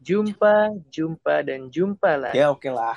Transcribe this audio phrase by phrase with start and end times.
[0.00, 2.32] Jumpa, jumpa, dan jumpa lah.
[2.32, 2.96] Ya oke lah.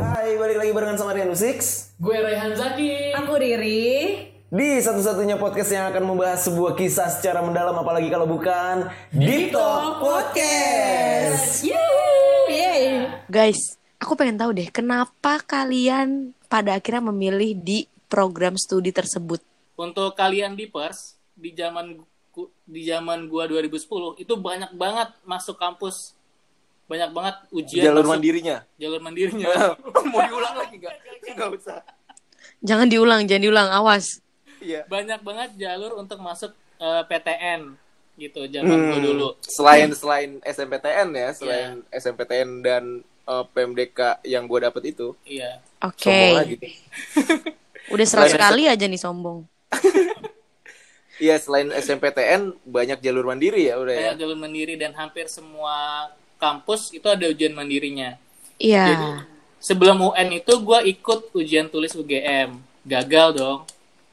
[0.00, 3.12] Hai, balik lagi barengan sama Rian Six Gue Raihan Zaki.
[3.12, 4.32] Aku Riri.
[4.48, 10.00] di satu-satunya podcast yang akan membahas sebuah kisah secara mendalam apalagi kalau bukan Deep Talk
[10.00, 11.68] Podcast.
[11.68, 13.12] Yeay.
[13.28, 19.44] Guys, aku pengen tahu deh, kenapa kalian pada akhirnya memilih di program studi tersebut?
[19.76, 22.00] Untuk kalian Deepers di zaman
[22.62, 23.80] di zaman gua 2010
[24.16, 26.12] itu banyak banget masuk kampus.
[26.84, 28.56] Banyak banget ujian Jalur masuk mandirinya.
[28.76, 29.48] jalur mandirinya.
[30.12, 30.94] Mau diulang lagi nggak?
[31.30, 31.78] Nggak usah.
[32.60, 34.20] Jangan diulang, jangan diulang, awas.
[34.58, 34.82] Iya.
[34.84, 37.78] banyak banget jalur untuk masuk eh, PTN
[38.16, 39.28] gitu zaman gua dulu.
[39.40, 45.62] Selain selain SMPTN ya, selain SMPTN dan eh, PMDK yang gue dapet itu, Iya.
[45.78, 46.10] Oke.
[46.10, 46.56] sombong lagi.
[47.88, 49.46] Udah seratus kali aja nih sombong.
[51.18, 54.00] Iya, selain SMPTN banyak jalur mandiri ya udah ya.
[54.14, 56.08] Banyak jalur mandiri dan hampir semua
[56.38, 58.14] kampus itu ada ujian mandirinya.
[58.58, 59.22] Iya.
[59.58, 62.54] Sebelum UN itu gua ikut ujian tulis UGM.
[62.86, 63.66] Gagal dong.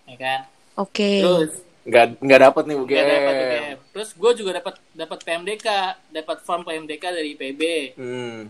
[0.09, 0.39] Ya kan?
[0.75, 1.21] Oke.
[1.21, 1.53] Terus
[1.85, 2.97] Nggak nggak dapet nih UGM.
[2.97, 3.77] Gak dapat UGM.
[3.93, 5.67] Terus gue juga dapat dapat PMDK,
[6.09, 7.61] dapat form PMDK dari IPB.
[7.93, 8.49] Hmm.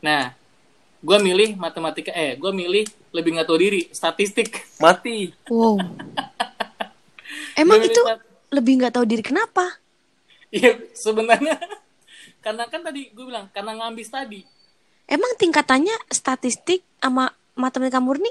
[0.00, 0.32] Nah,
[1.04, 4.64] gue milih matematika, eh, gue milih lebih nggak tahu diri, statistik.
[4.80, 5.36] Mati.
[5.52, 5.76] Wow.
[7.54, 8.00] Emang itu
[8.50, 9.78] lebih nggak tahu diri kenapa?
[10.50, 11.58] Iya, sebenarnya
[12.38, 14.40] karena kan tadi gue bilang karena ngambil tadi.
[15.04, 18.30] Emang tingkatannya statistik sama matematika murni?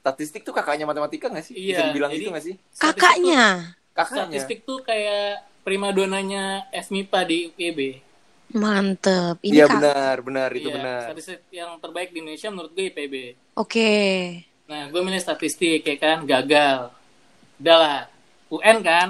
[0.00, 1.54] Statistik tuh kakaknya matematika nggak sih?
[1.56, 2.54] Iya, Bisa dibilang jadi- gitu nggak sih?
[2.76, 3.44] Kakaknya.
[3.90, 4.22] Kakaknya.
[4.28, 7.80] Statistik tuh kayak primadonanya FMIPA di UIB.
[8.54, 9.42] Mantep.
[9.42, 9.74] Ini Iya kak.
[9.74, 11.02] benar, benar itu Iya, benar.
[11.10, 13.14] Statistik yang terbaik di Indonesia menurut gue IPB.
[13.56, 13.92] Oke.
[14.66, 16.94] Nah, gue milih statistik ya kan, gagal.
[17.58, 17.98] Udah lah,
[18.56, 19.08] UN kan,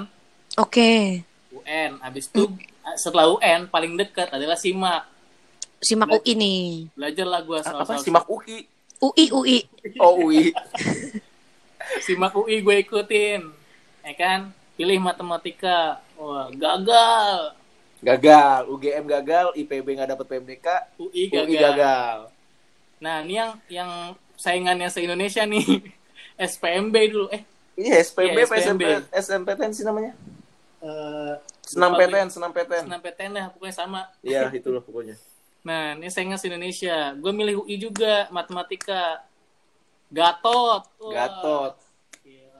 [0.57, 1.21] Oke.
[1.53, 2.01] UN.
[2.01, 2.49] Habis itu
[2.97, 5.05] setelah UN paling dekat adalah SIMAK.
[5.77, 6.65] Simak UI nih.
[6.97, 8.65] Belajarlah Apa soal-soal simak UI?
[8.97, 9.59] UI UI.
[10.01, 10.49] Oh UI.
[12.09, 13.41] SIMAK UI gue ikutin.
[14.01, 14.49] Ya kan?
[14.73, 16.01] Pilih matematika.
[16.17, 17.53] Wah, gagal.
[17.97, 20.67] Gagal, UGM gagal, IPB nggak dapet PMDK,
[21.01, 21.49] UI gagal.
[21.49, 22.17] UI gagal.
[23.01, 23.91] Nah, ini yang yang
[24.37, 25.65] saingannya se-Indonesia nih.
[26.37, 27.25] SPMB dulu.
[27.33, 27.41] Eh,
[27.77, 28.83] Iya, SPB, apa SMP, SPMB.
[29.13, 30.11] SMPTN sih namanya?
[30.81, 31.99] eh, Senam gue.
[31.99, 32.83] PTN, senam PTN.
[32.89, 34.01] Senam PTN lah, pokoknya sama.
[34.23, 35.13] Iya, itu loh pokoknya.
[35.61, 37.13] Nah, ini saingan se-Indonesia.
[37.13, 39.21] Gue milih UI juga, matematika.
[40.07, 40.87] Gatot.
[40.97, 41.73] Wah, Gatot.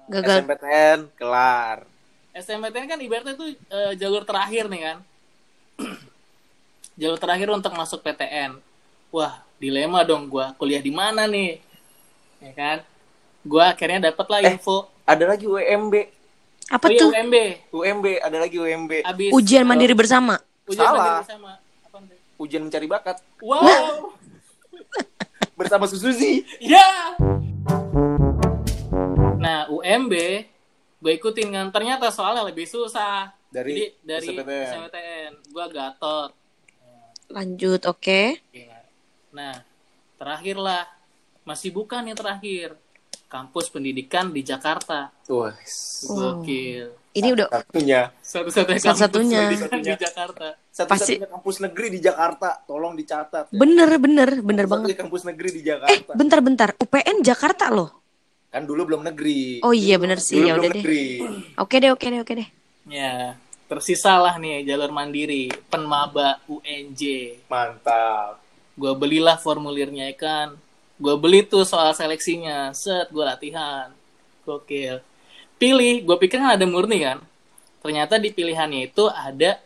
[0.07, 0.43] Gagal.
[0.43, 1.77] SMPTN, kelar.
[2.31, 4.97] SMPTN kan ibaratnya tuh eh, jalur terakhir nih kan.
[6.99, 8.59] jalur terakhir untuk masuk PTN.
[9.09, 11.57] Wah, dilema dong gua kuliah di mana nih?
[12.37, 12.77] Ya kan?
[13.41, 14.53] Gua akhirnya dapet lah Eh.
[14.53, 14.91] info.
[15.07, 15.93] Ada lagi UMB,
[16.67, 17.09] Apa oh iya, tuh?
[17.15, 17.35] UMB.
[17.71, 18.91] UMB, ada lagi UMB.
[19.01, 20.35] Abis Ujian eh, mandiri bersama.
[20.67, 20.93] ujian Salah.
[20.93, 21.51] mandiri bersama.
[21.55, 22.03] Tuh?
[22.37, 24.11] Ujian mencari bakat Wow.
[25.59, 26.43] bersama Suzuzi.
[26.59, 27.15] Ya.
[29.37, 30.13] Nah, UMB
[30.97, 33.31] gue ikutin kan ternyata soalnya lebih susah.
[33.47, 34.67] Dari Jadi dari SMPTN.
[34.67, 36.31] SMPTN, gua gatot.
[37.27, 38.43] Lanjut, oke.
[38.51, 38.79] Gila.
[39.31, 39.55] Nah,
[40.19, 40.83] terakhir lah.
[41.41, 42.75] Masih bukan yang terakhir.
[43.27, 45.11] Kampus pendidikan di Jakarta.
[45.27, 45.51] Wah,
[46.07, 46.39] Wow.
[46.39, 46.87] Gokil.
[47.11, 48.01] Ini udah satunya.
[48.21, 50.47] Satu-satunya kampus pendidikan di Jakarta.
[50.69, 52.49] Satu-satunya kampus negeri di Jakarta.
[52.63, 53.45] Tolong dicatat.
[53.45, 53.57] ya.
[53.57, 55.01] bener bener bener Satu-satunya banget.
[55.01, 56.11] kampus negeri di Eh, Jakarta.
[56.13, 56.69] bentar-bentar.
[56.77, 57.89] UPN Jakarta loh.
[58.47, 59.59] Kan dulu belum negeri.
[59.59, 60.37] Oh iya bener sih.
[60.37, 60.79] Dulu Ya belum udah deh.
[60.79, 61.03] negeri.
[61.57, 62.47] Oke deh, oke deh, oke deh.
[62.87, 63.35] Ya,
[63.67, 67.01] tersisalah nih jalur mandiri, penmaba UNJ.
[67.51, 68.39] Mantap.
[68.73, 70.47] Gue belilah formulirnya ya kan.
[70.97, 72.73] Gue beli tuh soal seleksinya.
[72.73, 73.93] Set, gue latihan.
[74.43, 75.01] Gokil.
[75.57, 77.21] Pilih, gue pikir kan ada murni kan.
[77.81, 79.61] Ternyata di pilihannya itu ada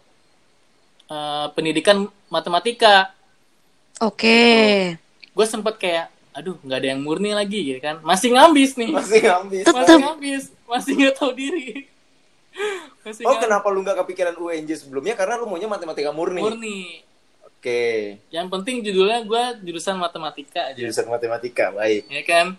[1.07, 3.11] eh, pendidikan matematika.
[3.99, 4.95] Oke.
[5.31, 7.99] Gue sempet kayak, aduh nggak ada yang murni lagi gitu kan.
[8.03, 8.91] Masih ngambis nih.
[8.91, 9.63] Masih habis.
[9.63, 9.75] Tetep.
[9.77, 10.43] Masih ngambis.
[10.67, 11.87] Masih nggak tahu diri.
[13.03, 13.43] Masih Oh, ngambis.
[13.47, 15.15] kenapa lu nggak kepikiran UNJ sebelumnya?
[15.15, 16.41] Karena lu maunya matematika murni.
[16.43, 16.79] Murni.
[17.61, 18.17] Oke.
[18.27, 20.75] Yang penting judulnya gue jurusan matematika aja.
[20.75, 22.09] Jurusan matematika, baik.
[22.09, 22.57] ya kan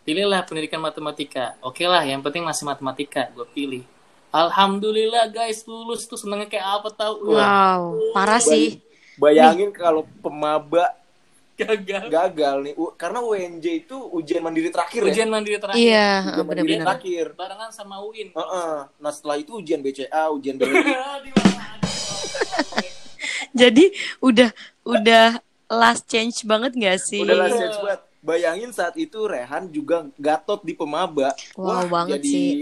[0.00, 3.84] pilihlah pendidikan matematika oke lah yang penting masih matematika gue pilih
[4.30, 8.80] alhamdulillah guys lulus tuh senengnya kayak apa tau Wah, Wow, parah sih.
[9.16, 10.96] Bayangin kalau pemaba
[11.52, 15.10] gagal gagal nih, U- karena UNJ itu ujian mandiri terakhir ya.
[15.10, 16.86] ujian mandiri terakhir Iya, Ujian mandiri bener-bener.
[16.86, 17.24] terakhir.
[17.34, 18.74] barengan sama UIN Heeh.
[18.94, 21.34] Nah setelah itu ujian BCA, ujian BLI.
[23.58, 23.84] Jadi
[24.22, 24.50] udah
[24.86, 25.24] udah
[25.68, 27.20] last change banget gak sih?
[27.22, 28.00] Udah lah stage banget.
[28.18, 31.34] Bayangin saat itu Rehan juga gatot di pemaba.
[31.54, 32.32] Wow, banget jadi...
[32.32, 32.52] sih.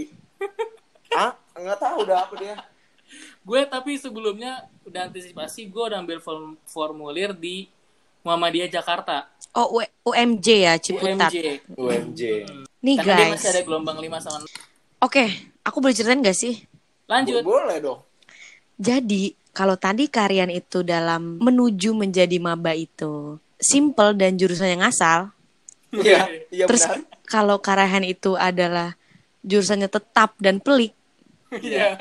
[1.07, 2.55] Ah, nggak tahu udah apa dia.
[3.41, 7.71] gue tapi sebelumnya udah antisipasi gue udah ambil form- formulir di
[8.27, 9.23] Muhammadiyah Jakarta
[9.55, 11.31] Oh, U- UMJ ya, Ciputat.
[11.31, 11.35] UMJ
[11.73, 12.21] UMJ.
[12.83, 13.33] Nih karena dia guys.
[13.39, 14.37] masih ada gelombang 5 sama
[15.01, 15.25] Oke,
[15.65, 16.61] aku boleh ceritain gak sih?
[17.07, 18.03] lanjut Boleh dong.
[18.77, 25.33] Jadi, kalau tadi kalian itu dalam menuju menjadi maba itu simple dan jurusannya ngasal,
[25.89, 27.01] Iya, iya terus benar.
[27.25, 28.93] kalau Karahan itu adalah
[29.41, 30.93] jurusannya tetap dan pelik,
[31.49, 31.97] Iya.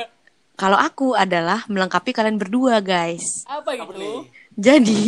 [0.53, 3.25] kalau aku adalah melengkapi kalian berdua, guys.
[3.49, 4.29] apa gitu nih?
[4.53, 5.01] Jadi,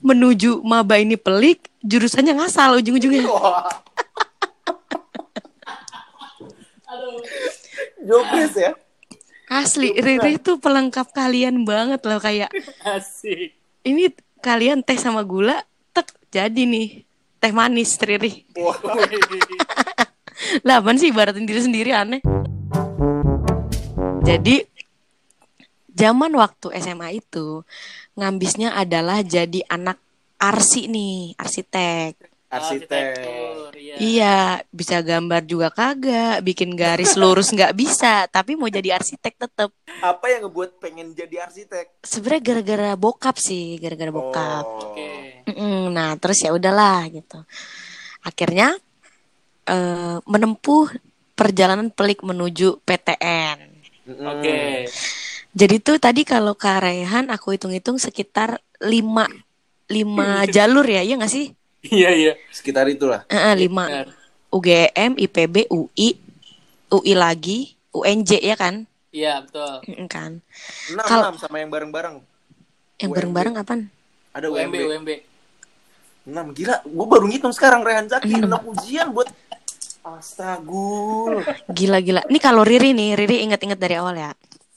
[0.00, 3.28] menuju maba ini pelik, jurusannya ngasal ujung-ujungnya.
[6.88, 7.20] Aduh
[8.04, 8.72] jokes ya.
[9.62, 12.50] Asli, Riri itu pelengkap kalian banget loh kayak
[12.82, 17.02] asik ini kalian teh sama gula, tek jadi nih
[17.42, 18.46] teh manis Riri.
[20.66, 22.22] Lah apaan sih ibaratin diri sendiri aneh.
[24.22, 24.62] Jadi
[25.90, 27.62] zaman waktu SMA itu
[28.18, 29.98] ngambisnya adalah jadi anak
[30.38, 32.31] arsi nih, arsitek.
[32.52, 32.92] Arsitek.
[32.92, 33.94] Arsitektur, iya.
[33.96, 34.38] Iya,
[34.68, 39.70] bisa gambar juga kagak, bikin garis lurus nggak bisa, tapi mau jadi arsitek tetep.
[40.04, 42.04] Apa yang ngebuat pengen jadi arsitek?
[42.04, 44.66] Sebenarnya gara-gara bokap sih, gara-gara bokap.
[44.68, 44.92] Oh.
[44.92, 45.08] oke
[45.48, 47.40] Mm-mm, Nah, terus ya udahlah gitu.
[48.22, 48.76] Akhirnya
[49.66, 50.92] eh, menempuh
[51.34, 53.58] perjalanan pelik menuju PTN.
[54.28, 54.86] Oke
[55.52, 59.28] Jadi tuh tadi kalau Kak Rehan aku hitung-hitung sekitar 5
[59.92, 61.52] lima jalur ya, iya nggak sih?
[61.84, 63.26] Iya iya Sekitar itulah.
[63.26, 63.86] Eh, lima.
[63.86, 64.08] Benar.
[64.48, 66.08] UGM, IPB, UI,
[66.88, 67.58] UI lagi,
[67.90, 68.84] UNJ ya kan?
[69.10, 70.40] iya betul Mm, kan.
[70.88, 72.16] Enam, Kalau- enam sama yang bareng-bareng.
[72.96, 73.80] Yang bareng-bareng apaan?
[74.30, 74.88] Ada UMB UMB.
[74.88, 75.10] UMB
[76.22, 79.26] Enam gila, gue baru ngitung sekarang Rehan Zaki enam ujian buat
[80.02, 81.42] Astagul.
[81.68, 82.22] Gila-gila.
[82.24, 84.30] Ini kalau Riri nih, Riri inget-inget dari awal ya.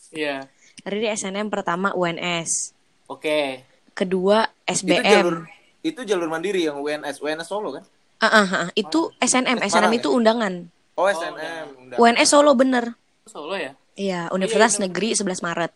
[0.10, 0.48] iya
[0.81, 2.72] Riri SNM pertama UNS,
[3.06, 3.60] oke
[3.92, 5.04] kedua Itu SBM.
[5.04, 5.38] jalur
[5.86, 7.84] itu jalur mandiri yang UNS, UNS Solo kan?
[8.18, 8.68] Ah, ah, ah.
[8.74, 10.54] itu SNM, Eh, SNM Semarang itu undangan.
[10.98, 11.66] Oh, Oh, SNM.
[11.86, 11.98] Udah.
[12.02, 12.98] UNS Solo bener.
[13.26, 14.90] Solo ya Iya, Universitas iya.
[14.90, 15.72] Negeri 11 Maret.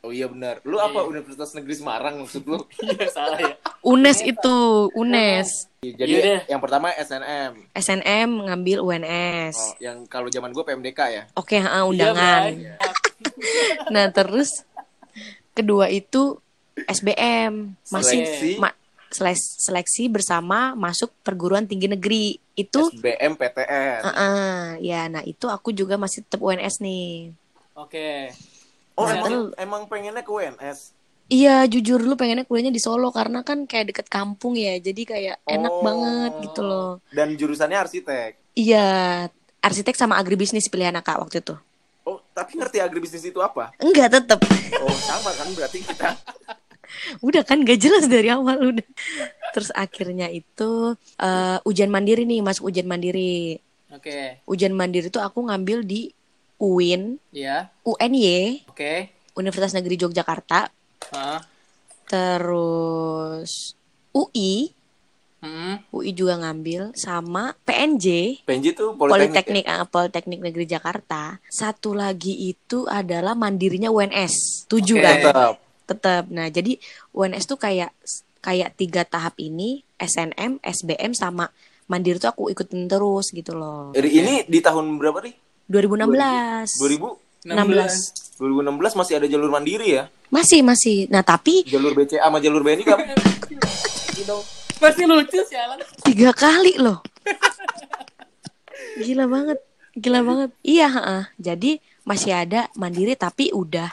[0.00, 0.60] Oh iya benar.
[0.62, 2.60] Lu apa Universitas Negeri Semarang maksud lu?
[2.84, 4.56] iya salah ya UNES itu,
[4.92, 5.48] UNES.
[5.80, 7.72] Jadi Iya yang pertama SNM.
[7.72, 9.56] SNM ngambil UNS.
[9.56, 11.22] Oh, yang kalau zaman gue PMDK ya.
[11.34, 12.52] Oke, ah, undangan.
[12.52, 12.76] Iya,
[13.88, 14.64] nah, terus
[15.52, 16.36] kedua itu
[16.84, 18.20] SBM, masih
[18.56, 18.76] ma-
[19.14, 22.24] seleksi bersama masuk perguruan tinggi negeri.
[22.52, 24.00] Itu SBM PTN.
[24.00, 27.30] ah, ah, ya, nah itu aku juga masih tetap UNS nih.
[27.74, 28.08] oke
[28.94, 30.94] Oh, Nah, emang, terus- emang pengennya ke UNS.
[31.26, 35.36] Iya, jujur dulu pengennya kuliahnya di Solo karena kan kayak deket kampung ya, jadi kayak
[35.42, 35.82] enak Oh.
[35.82, 36.90] banget gitu loh.
[37.10, 38.38] Dan jurusannya arsitek.
[38.54, 38.86] Iya,
[39.58, 41.56] arsitek sama agribisnis pilihan kak waktu itu.
[42.04, 43.72] Oh, tapi ngerti agribisnis itu apa?
[43.80, 44.38] Enggak tetep.
[44.78, 46.12] Oh, sama kan berarti kita.
[47.20, 48.88] Udah kan gak jelas dari awal udah.
[49.54, 53.58] Terus akhirnya itu eh, ujian mandiri nih, masuk ujian mandiri.
[53.94, 56.10] oke Ujian mandiri itu aku ngambil di
[56.58, 58.92] UIN, iya UNY, oke
[59.34, 60.70] Universitas Negeri Yogyakarta,
[61.10, 61.38] Hah?
[62.06, 63.74] terus
[64.14, 64.70] UI,
[65.44, 65.76] Hmm.
[65.92, 69.12] UI juga ngambil sama PNJ, PNJ tuh politeknik.
[69.44, 71.36] Politeknik, ah, Politeknik Negeri Jakarta.
[71.52, 75.04] Satu lagi itu adalah mandirinya UNS, tujuh Oke.
[75.04, 75.16] kan?
[75.20, 75.54] Tetap.
[75.84, 76.32] Tetap.
[76.32, 76.80] Nah, jadi
[77.12, 77.92] UNS tuh kayak
[78.40, 81.48] kayak tiga tahap ini, SNM, SBM sama
[81.84, 83.92] mandiri tuh aku ikutin terus gitu loh.
[83.92, 85.34] Ini di tahun berapa nih?
[85.68, 86.80] 2016.
[86.80, 88.40] 2000 16.
[88.40, 90.08] 2016 masih ada jalur mandiri ya?
[90.32, 91.12] Masih, masih.
[91.12, 92.98] Nah, tapi Jalur BCA sama jalur BNI kan?
[94.80, 95.76] Pasti lucu sih Alan.
[96.08, 97.04] tiga kali loh.
[98.96, 99.58] Gila banget.
[99.94, 100.50] Gila banget.
[100.64, 101.22] Iya, heeh.
[101.36, 101.70] Jadi
[102.08, 103.92] masih ada mandiri tapi udah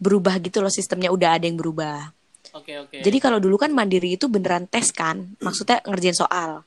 [0.00, 2.08] berubah gitu loh sistemnya udah ada yang berubah.
[2.56, 2.98] Oke oke.
[3.04, 6.66] Jadi kalau dulu kan mandiri itu beneran tes kan, maksudnya ngerjain soal.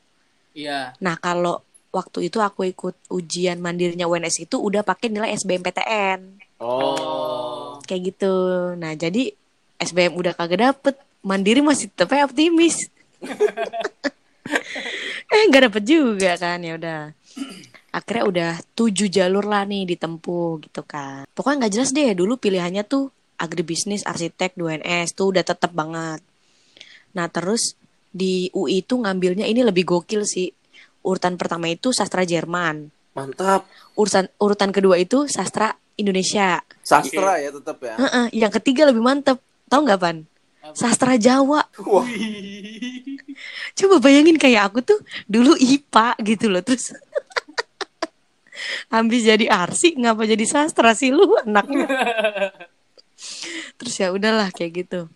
[0.56, 0.96] Iya.
[1.02, 1.60] Nah kalau
[1.92, 7.84] waktu itu aku ikut ujian mandirinya UNS itu udah pakai nilai SBMPTN Oh.
[7.84, 8.36] kayak gitu.
[8.80, 9.36] Nah jadi
[9.84, 12.88] SBM udah kagak dapet, mandiri masih tetap optimis.
[15.34, 17.12] eh nggak dapet juga kan ya udah.
[17.94, 21.28] Akhirnya udah tujuh jalur lah nih ditempuh gitu kan.
[21.36, 23.12] Pokoknya nggak jelas deh dulu pilihannya tuh
[23.44, 26.24] agribisnis, arsitek, 2NS tuh udah tetep banget.
[27.12, 27.76] Nah terus
[28.10, 30.48] di UI itu ngambilnya ini lebih gokil sih.
[31.04, 32.88] Urutan pertama itu sastra Jerman.
[33.14, 33.68] Mantap.
[34.00, 36.64] Urutan urutan kedua itu sastra Indonesia.
[36.82, 38.00] Sastra ya tetap ya.
[38.00, 39.38] Heeh, yang ketiga lebih mantep.
[39.68, 40.18] Tahu nggak pan?
[40.72, 41.68] Sastra Jawa.
[41.84, 42.08] Wah,
[43.78, 46.94] Coba bayangin kayak aku tuh dulu IPA gitu loh terus.
[48.94, 51.90] Habis jadi arsi ngapa jadi sastra sih lu anaknya.
[53.84, 55.12] Terus ya udahlah kayak gitu.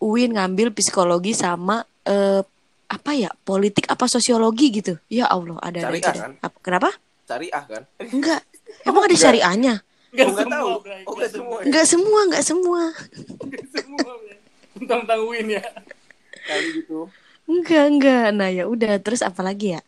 [0.00, 2.40] Uin ngambil psikologi sama eh,
[2.88, 4.96] apa ya politik apa sosiologi gitu.
[5.06, 6.16] Ya Allah ada ada Syariah, deh.
[6.18, 6.32] kan?
[6.40, 6.90] Apa- Kenapa?
[7.22, 7.82] Syariah kan?
[8.00, 8.40] Enggak.
[8.88, 9.74] Emang ada syariahnya?
[10.10, 10.70] Nggak Oh, nggak semua, tahu.
[10.80, 11.02] Bray.
[11.04, 11.54] Oh, nggak semua.
[11.54, 11.64] ya?
[11.68, 12.82] Enggak semua, enggak semua.
[13.44, 14.38] Nggak semua, Bray.
[14.80, 15.62] Tentang Win ya.
[16.40, 16.98] Kali gitu.
[17.46, 18.26] Enggak, enggak.
[18.32, 19.80] Nah, ya udah terus apa lagi ya?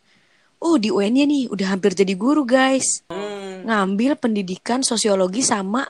[0.61, 3.03] Oh, di UN-nya nih udah hampir jadi guru, guys.
[3.09, 3.67] Hmm.
[3.67, 5.83] Ngambil pendidikan sosiologi sama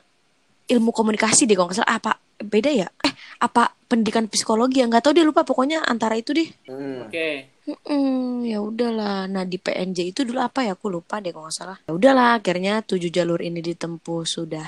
[0.67, 2.87] ilmu komunikasi deh kalau nggak salah apa beda ya?
[3.03, 4.87] Eh, apa pendidikan psikologi ya?
[4.87, 6.49] Nggak tahu deh lupa pokoknya antara itu deh.
[6.67, 7.07] Hmm.
[7.07, 7.51] Oke.
[7.63, 9.23] Mm, ya udahlah.
[9.27, 10.75] Nah di PNJ itu dulu apa ya?
[10.75, 11.77] Aku lupa deh kalau nggak salah.
[11.87, 12.39] Ya udahlah.
[12.39, 14.67] Akhirnya tujuh jalur ini ditempuh sudah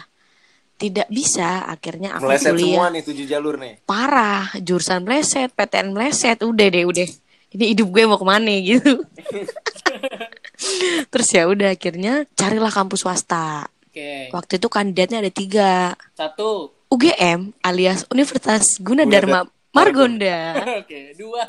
[0.75, 1.67] tidak bisa.
[1.67, 3.73] Akhirnya aku Meleset kuliah semua nih tujuh jalur nih.
[3.83, 4.47] parah.
[4.59, 6.39] Jurusan meleset, PTN meleset.
[6.43, 7.07] Udah deh, udah.
[7.55, 9.03] Ini hidup gue mau ke mana gitu.
[11.11, 13.67] Terus ya udah akhirnya carilah kampus swasta.
[13.95, 14.27] Oke.
[14.27, 15.95] Waktu itu kandidatnya ada tiga.
[16.19, 16.67] Satu.
[16.91, 20.59] UGM alias Universitas Gunadarma Margonda.
[20.83, 21.15] Oke.
[21.15, 21.47] Dua.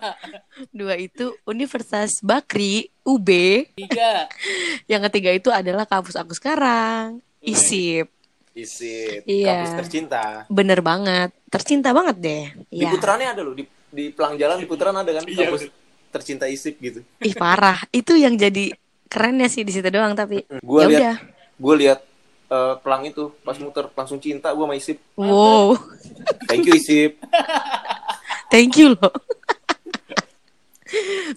[0.71, 3.27] Dua itu Universitas Bakri UB.
[3.75, 4.31] Tiga.
[4.95, 7.19] Yang ketiga itu adalah kampus aku sekarang.
[7.43, 8.15] ISIP.
[8.55, 9.67] Isi Iya.
[9.67, 10.47] kampus tercinta.
[10.47, 11.35] Bener banget.
[11.51, 12.45] Tercinta banget deh.
[12.71, 12.95] Di Iya.
[12.95, 15.67] puterannya ada loh di di pelang jalan di putaran ada kan Iya, kampus
[16.15, 17.03] tercinta isip gitu.
[17.27, 17.83] Ih parah.
[17.91, 18.71] Itu yang jadi
[19.11, 20.47] kerennya sih di situ doang tapi.
[20.63, 21.19] Gua ya lihat
[21.57, 22.01] gue lihat
[22.51, 24.99] eh, pelang itu pas muter langsung cinta gue sama isip.
[25.19, 25.77] Wow.
[26.47, 27.19] Thank you isip.
[28.53, 29.13] Thank you loh.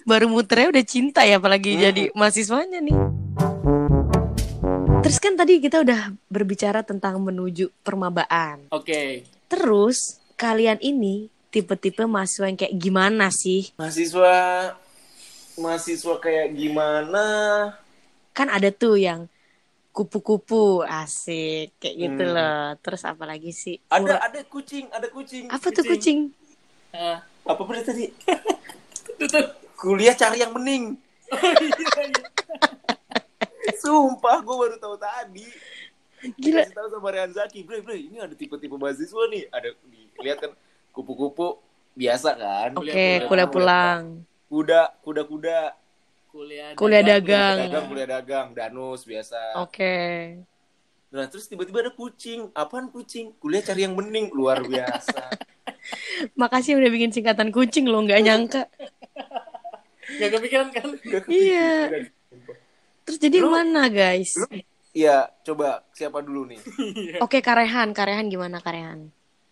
[0.08, 2.94] Baru muternya udah cinta ya apalagi jadi mahasiswanya nih.
[5.00, 8.70] Terus kan tadi kita udah berbicara tentang menuju permabaan.
[8.70, 9.26] Oke.
[9.50, 13.74] Terus kalian ini tipe-tipe mahasiswa yang kayak gimana sih?
[13.74, 14.34] Mahasiswa
[15.58, 17.26] mahasiswa kayak gimana?
[18.30, 19.26] Kan ada tuh yang
[20.00, 22.32] kupu-kupu asik kayak gitu Hmm.
[22.32, 22.64] loh.
[22.80, 23.76] Terus apa lagi sih?
[23.86, 25.44] Ada Ura- ada kucing, ada kucing.
[25.46, 26.32] apa tuh kucing?
[26.90, 28.08] Eh, Apa pada tadi?
[29.78, 30.96] Kuliah cari yang bening.
[33.76, 35.44] Sumpah gue baru tahu tadi.
[36.36, 36.64] Gila.
[36.64, 39.48] Kasih tahu sama Rehan Zaki, bre bre ini ada tipe-tipe mahasiswa nih.
[39.48, 39.68] Ada
[40.18, 40.52] lihat kan
[40.90, 41.56] kupu-kupu
[41.94, 42.70] biasa kan.
[42.76, 44.24] Oke, kuliah pulang.
[44.46, 45.72] Kuda, kuda-kuda,
[46.30, 46.78] Kuliah.
[46.78, 47.58] Kuliah dagang.
[47.58, 47.58] dagang.
[47.66, 49.58] dagang, kuliah dagang, danus biasa.
[49.58, 49.98] Oke.
[51.10, 52.54] Nah, terus tiba-tiba ada kucing.
[52.54, 53.34] Apaan kucing?
[53.42, 55.34] Kuliah cari yang bening, luar biasa.
[56.40, 58.62] Makasih udah bikin singkatan kucing lo nggak nyangka.
[60.22, 60.86] Gak kepikiran kan?
[61.26, 61.90] Iya.
[63.02, 64.38] Terus jadi Lu- mana guys?
[64.90, 66.60] Iya, coba siapa dulu nih?
[67.24, 69.10] Oke Karehan, Karehan gimana Karehan?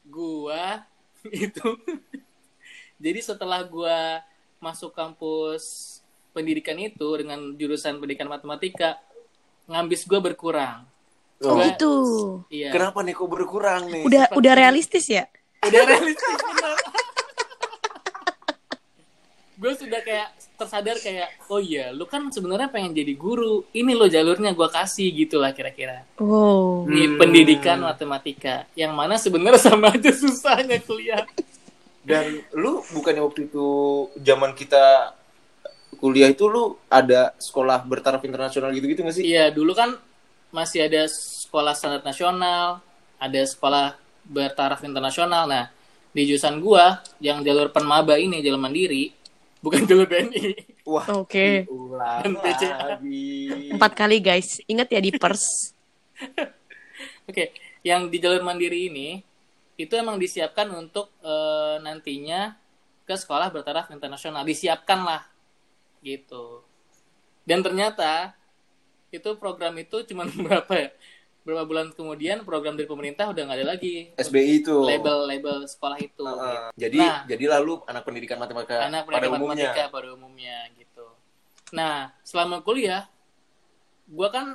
[0.08, 0.88] gua
[1.28, 1.76] itu
[2.96, 4.24] jadi setelah gua
[4.56, 5.97] masuk kampus
[6.38, 8.94] pendidikan itu dengan jurusan pendidikan matematika
[9.66, 10.86] ngambis gua berkurang
[11.38, 11.92] Oh Gua- gitu.
[12.48, 14.02] iya Kenapa nih kok berkurang nih?
[14.02, 15.26] Udah udah realistis ya?
[15.60, 16.38] udah realistis
[19.58, 24.06] gue sudah kayak tersadar kayak oh iya lu kan sebenarnya pengen jadi guru ini lo
[24.06, 26.86] jalurnya gua kasih gitulah kira-kira Wow.
[26.86, 27.18] di Hmm.
[27.18, 31.26] pendidikan matematika yang mana sebenarnya sama aja susahnya kuliah
[32.00, 33.66] Dan lu bukannya waktu itu
[34.16, 35.12] zaman kita
[35.96, 39.24] kuliah itu lu ada sekolah bertaraf internasional gitu-gitu gak sih?
[39.24, 39.96] Iya, dulu kan
[40.52, 42.84] masih ada sekolah standar nasional,
[43.16, 43.96] ada sekolah
[44.28, 45.48] bertaraf internasional.
[45.48, 45.64] Nah,
[46.12, 49.12] di jurusan gua yang jalur penmaba ini jalur mandiri,
[49.64, 50.84] bukan jalur BNI.
[50.88, 51.68] Wah, Oke.
[51.96, 53.72] lagi.
[53.72, 54.60] Empat kali guys.
[54.68, 55.72] Ingat ya di pers.
[57.28, 57.52] Oke,
[57.84, 59.20] yang di jalur mandiri ini
[59.78, 62.56] itu emang disiapkan untuk eh, nantinya
[63.04, 65.22] ke sekolah bertaraf internasional, disiapkan lah
[66.02, 66.62] gitu.
[67.48, 68.36] Dan ternyata
[69.08, 70.90] itu program itu cuma berapa ya?
[71.48, 74.84] Berapa bulan kemudian program dari pemerintah udah nggak ada lagi SBI itu.
[74.84, 76.20] label-label sekolah itu.
[76.20, 76.60] Heeh.
[76.76, 77.24] jadi Nah.
[77.24, 79.56] jadi lalu anak pendidikan matematika anak pada pendidikan umumnya.
[79.72, 81.06] matematika pada umumnya gitu.
[81.72, 83.08] Nah, selama kuliah,
[84.12, 84.46] gua kan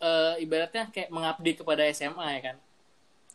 [0.00, 2.56] eh, ibaratnya kayak mengabdi kepada SMA ya kan.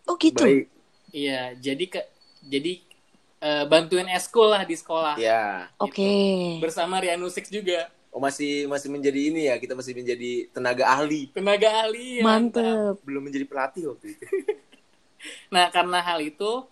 [0.06, 0.46] Oh gitu.
[0.46, 0.70] Baik.
[1.10, 2.01] Iya, jadi ke
[2.46, 2.86] jadi
[3.45, 5.69] eh, bantuin eskul lah di sekolah Ya.
[5.77, 6.57] Oke.
[6.57, 11.35] bersama Rianu Six juga Oh masih masih menjadi ini ya, kita masih menjadi tenaga ahli.
[11.35, 12.19] tenaga ahli.
[12.19, 12.95] ya, Mantep.
[13.03, 14.23] Belum menjadi pelatih waktu itu.
[15.51, 16.63] Nah, karena hal itu,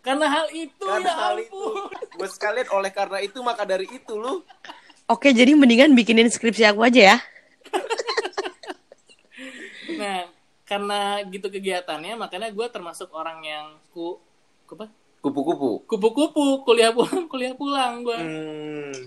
[0.00, 1.44] karena hal itu Karena ya hal ampun.
[1.44, 1.62] itu.
[2.16, 4.40] Buat sekalian oleh karena itu maka dari itu lu
[5.12, 7.16] Oke jadi mendingan bikinin skripsi aku aja ya.
[9.98, 10.28] Nah,
[10.64, 14.16] karena gitu kegiatannya, makanya gue termasuk orang yang ku,
[14.64, 14.88] ku apa?
[15.22, 15.84] Kupu-kupu.
[15.84, 18.18] Kupu-kupu, kuliah pulang, kuliah pulang gue.
[18.18, 18.98] Hmm.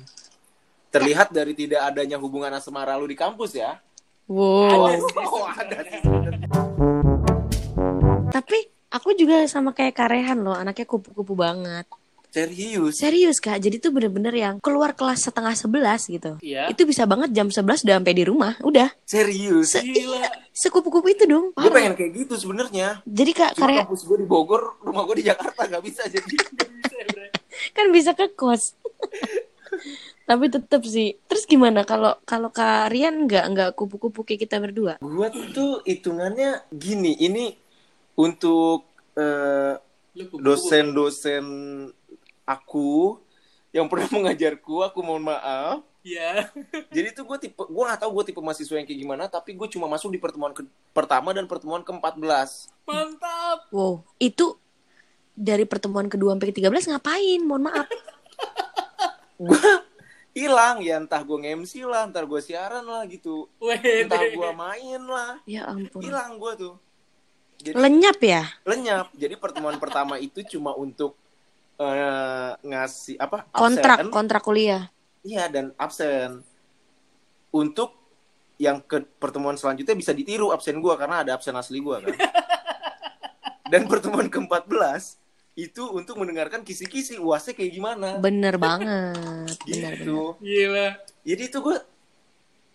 [0.91, 3.79] Terlihat dari tidak adanya hubungan asmara lu di kampus ya.
[4.27, 4.91] Wow.
[4.95, 6.47] Oh, ada sih sebenarnya.
[8.31, 8.57] Tapi
[8.91, 11.87] aku juga sama kayak Karehan loh, anaknya kupu-kupu banget.
[12.31, 12.95] Serius.
[12.95, 16.39] Serius kak, jadi tuh bener-bener yang keluar kelas setengah sebelas gitu.
[16.39, 16.71] Iya.
[16.71, 18.87] Itu bisa banget jam 11 udah sampai di rumah, udah.
[19.03, 19.75] Serius.
[19.75, 20.31] Se- Gila.
[20.49, 21.51] Sekupu-kupu itu dong.
[21.51, 23.03] Gue pengen kayak gitu sebenarnya.
[23.03, 26.35] Jadi kak Cuma Karehan kampus gue di Bogor, rumah gue di Jakarta nggak bisa jadi.
[27.75, 28.79] kan bisa ke kos.
[30.27, 31.19] Tapi tetep sih.
[31.27, 35.03] Terus gimana kalau kalau kalian nggak nggak kupu-kupu kayak kita berdua?
[35.03, 37.51] Gue tuh hitungannya gini, ini
[38.15, 39.75] untuk eh,
[40.15, 40.39] kupu-kupu.
[40.39, 41.43] dosen-dosen
[42.43, 43.19] aku
[43.71, 45.81] yang pernah mengajarku, aku mohon maaf.
[46.01, 46.49] Iya.
[46.95, 49.67] Jadi tuh gue tipe, gue gak tahu gue tipe mahasiswa yang kayak gimana, tapi gue
[49.69, 52.73] cuma masuk di pertemuan ke, pertama dan pertemuan ke-14.
[52.89, 53.69] Mantap.
[53.69, 54.57] Wow, itu
[55.31, 57.39] dari pertemuan kedua sampai ke 13 ngapain?
[57.41, 57.87] Mohon maaf.
[59.41, 59.57] Gue
[60.31, 63.49] hilang ya, entah gue nge-MC lah, entar gue siaran lah gitu.
[63.57, 64.05] Wede.
[64.05, 65.97] Entah gue main lah, Ya ampun.
[65.97, 66.73] hilang gue tuh.
[67.57, 68.41] Jadi Lenyap ya?
[68.65, 69.09] lenyap.
[69.13, 71.17] Jadi pertemuan pertama itu cuma untuk
[71.81, 73.49] eh, ngasih apa?
[73.49, 74.13] Kontrak, absen.
[74.13, 74.93] kontrak kuliah.
[75.25, 76.45] Iya dan absen.
[77.51, 77.97] Untuk
[78.61, 82.13] yang ke pertemuan selanjutnya bisa ditiru absen gua karena ada absen asli gua kan.
[83.71, 85.17] dan pertemuan ke-14
[85.57, 88.21] itu untuk mendengarkan kisi-kisi uasnya kayak gimana.
[88.21, 89.17] Bener banget.
[89.67, 89.93] Bener, bener.
[89.99, 90.37] gitu.
[90.39, 90.87] Gila.
[91.25, 91.77] Jadi itu gua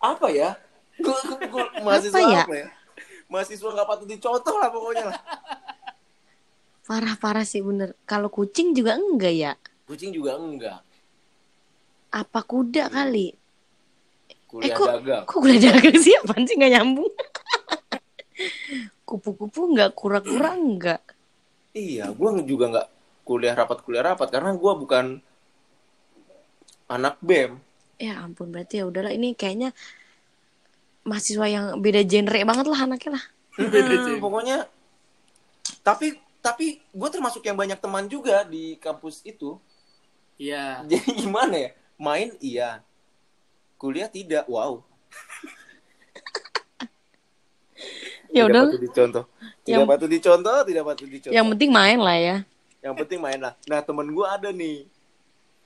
[0.03, 0.51] apa ya?
[1.01, 2.43] Gua, gua, gua mahasiswa Apa ya?
[2.45, 2.69] apa ya?
[3.27, 5.21] Mahasiswa nggak patut dicontoh lah pokoknya lah.
[6.87, 7.99] Parah-parah sih bener.
[8.07, 9.53] Kalau kucing juga enggak ya?
[9.91, 10.81] Kucing juga enggak.
[12.15, 13.35] Apa kuda kali?
[14.47, 15.25] Kuliah Eh, kok- dagang.
[15.27, 16.15] Kok kuda dagang sih?
[16.15, 17.11] Apaan sih nggak nyambung?
[19.03, 21.03] Kupu-kupu enggak, kura-kura enggak.
[21.75, 22.89] Iya, gua juga nggak
[23.27, 25.19] kuliah rapat kuliah rapat karena gua bukan
[26.87, 27.59] anak BEM.
[27.99, 29.75] Ya ampun, berarti ya udahlah ini kayaknya
[31.03, 33.25] mahasiswa yang beda genre banget lah anaknya lah.
[33.57, 34.69] Hmm, pokoknya
[35.81, 39.59] tapi tapi gue termasuk yang banyak teman juga di kampus itu.
[40.39, 40.79] Iya.
[40.91, 41.71] jadi gimana ya?
[41.99, 42.87] Main iya.
[43.75, 44.79] Kuliah tidak wow.
[48.27, 49.25] Ya tidak udah, patut dicontoh.
[49.65, 51.35] Tidak Yang- patut dicontoh tidak patut dicontoh.
[51.35, 52.37] Yang penting main lah ya.
[52.85, 53.55] yang penting main lah.
[53.67, 54.87] Nah temen gue ada nih.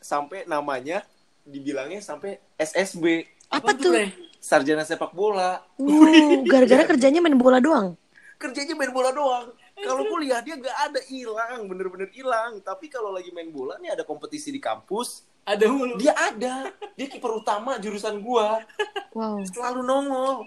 [0.00, 1.04] Sampai namanya
[1.44, 3.92] dibilangnya sampai SSB Apa tuh?
[3.92, 4.08] Bre?
[4.40, 5.60] sarjana sepak bola.
[5.76, 7.92] Uh, gara-gara kerjanya main bola doang.
[8.40, 9.52] kerjanya main bola doang
[9.84, 12.60] kalau kuliah dia gak ada hilang bener-bener hilang.
[12.60, 15.24] Tapi kalau lagi main bola nih ada kompetisi di kampus.
[15.44, 15.96] Ada mulu.
[15.96, 16.70] dia ada.
[16.94, 18.62] Dia kiper utama jurusan gua.
[19.10, 19.42] Wow.
[19.48, 20.46] selalu nongol.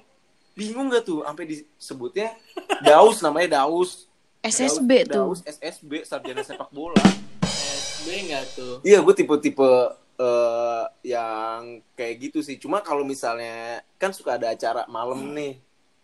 [0.54, 1.26] Bingung gak tuh?
[1.26, 2.38] Sampai disebutnya
[2.86, 4.08] Daus namanya Daus.
[4.44, 5.34] SSB tuh.
[5.34, 7.00] Daus SSB sarjana sepak bola.
[7.44, 8.84] SB enggak tuh?
[8.84, 9.72] iya gue tipe-tipe
[10.20, 12.60] eh, yang kayak gitu sih.
[12.60, 15.58] Cuma kalau misalnya kan suka ada acara malam nih.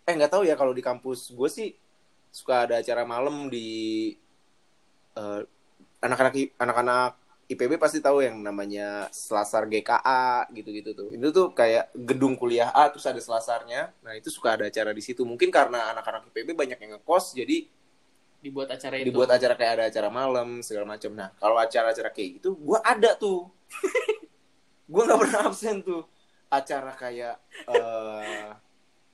[0.08, 1.76] Eh nggak tahu ya kalau di kampus gue sih
[2.30, 4.14] suka ada acara malam di
[5.18, 5.40] eh,
[6.00, 7.12] anak-anak anak-anak
[7.50, 11.08] IPB pasti tahu yang namanya Selasar GKA gitu-gitu tuh.
[11.10, 13.90] Itu tuh kayak gedung kuliah A terus ada selasarnya.
[14.06, 15.26] Nah, itu suka ada acara di situ.
[15.26, 17.66] Mungkin karena anak-anak IPB banyak yang ngekos jadi
[18.40, 19.12] Dibuat acara itu.
[19.12, 21.12] dibuat acara kayak ada acara malam segala macam.
[21.12, 23.50] Nah, kalau acara-acara kayak gitu gua ada tuh.
[24.92, 26.06] gua nggak pernah absen tuh.
[26.48, 28.48] Acara kayak eh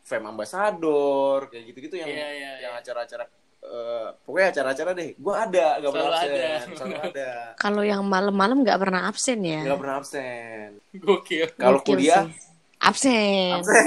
[0.06, 2.80] Fem Ambassador kayak gitu-gitu yang Iya, iya, yang iya.
[2.80, 3.26] acara-acara
[3.66, 5.10] eh, pokoknya acara-acara deh.
[5.18, 6.38] Gua ada, nggak pernah Selalu absen.
[6.38, 6.76] ada.
[6.78, 7.30] Selalu ada.
[7.66, 9.60] Kalau yang malam-malam nggak pernah absen ya.
[9.66, 10.68] Nggak pernah absen.
[10.94, 11.46] Gokil.
[11.58, 12.38] Kalau kuliah sih.
[12.78, 13.58] absen.
[13.58, 13.86] absen.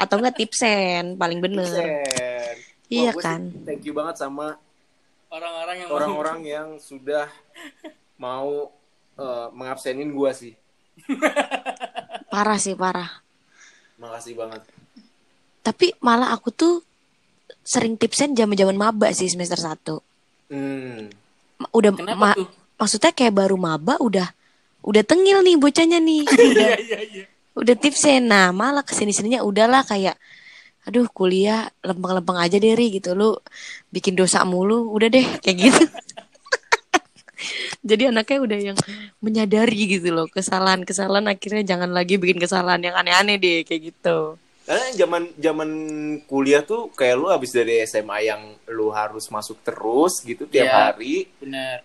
[0.00, 1.68] atau enggak tipsen paling bener.
[1.68, 2.56] Wah,
[2.88, 3.40] Iya gua sih kan.
[3.68, 4.56] Thank you banget sama
[5.30, 7.30] Orang-orang yang orang-orang yang sudah
[8.18, 8.72] mau
[9.14, 10.56] eh, mengabsenin gua sih.
[12.32, 13.22] Parah sih parah.
[14.00, 14.62] Makasih banget.
[15.60, 16.74] Tapi malah aku tuh
[17.60, 20.00] sering tipsen zaman-zaman maba sih semester 1.
[20.50, 21.12] Hmm.
[21.76, 22.48] Udah ma- tuh?
[22.80, 24.32] maksudnya kayak baru maba udah
[24.80, 26.24] udah tengil nih bocahnya nih.
[26.32, 27.24] udah Iya, iya, iya.
[27.52, 28.26] udah tipsen.
[28.26, 30.16] Nah, malah ke sini sininya udahlah kayak
[30.88, 33.36] aduh kuliah lempeng-lempeng aja deh Ri gitu lu
[33.92, 35.84] bikin dosa mulu udah deh kayak gitu
[37.88, 38.78] jadi anaknya udah yang
[39.20, 44.40] menyadari gitu loh kesalahan-kesalahan akhirnya jangan lagi bikin kesalahan yang aneh-aneh deh kayak gitu
[44.70, 45.70] Karena zaman zaman
[46.24, 48.38] kuliah tuh kayak lu habis dari SMA yang
[48.70, 50.78] lu harus masuk terus gitu tiap Iya.
[50.94, 51.26] hari.
[51.42, 51.82] Benar.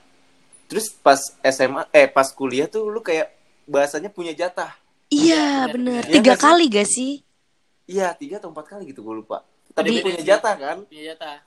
[0.66, 3.34] Terus pas SMA eh pas kuliah tuh lu kayak
[3.66, 4.70] bahasanya punya jatah.
[5.08, 6.14] iya bener, bener bener.
[6.14, 6.44] tiga Iya sih?
[6.44, 7.14] kali gak sih
[7.86, 9.42] Iya, tiga atau empat kali gitu gue lupa.
[9.72, 10.78] Tapi Di- punya jatah kan?
[10.90, 11.42] Iya, ta.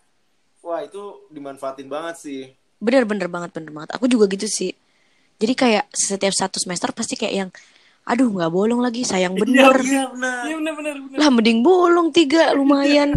[0.58, 0.98] Wah, itu
[1.28, 2.42] dimanfaatin banget sih.
[2.78, 4.70] bener bener banget bener banget aku juga gitu sih
[5.34, 7.50] jadi kayak setiap satu semester pasti kayak yang
[8.08, 10.42] aduh nggak bolong lagi sayang Iya, bener Iya benar.
[10.42, 10.94] Iya benar-benar.
[10.98, 11.18] benar.
[11.18, 13.12] lah mending bolong tiga lumayan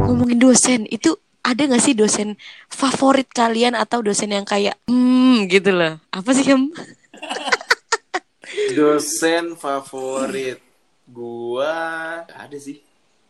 [0.00, 2.34] ngomongin dosen itu ada nggak sih dosen
[2.68, 6.68] favorit kalian atau dosen yang kayak hmm gitu loh apa sih kamu
[8.72, 10.58] Dosen favorit
[11.06, 11.72] gua
[12.24, 12.78] nggak ada sih.